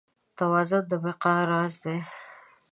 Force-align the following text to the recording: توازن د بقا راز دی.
توازن 0.37 0.83
د 0.89 0.91
بقا 1.03 1.35
راز 1.49 1.73
دی. 1.83 1.97